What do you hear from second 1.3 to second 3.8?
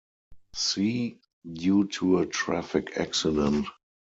due to a traffic accident.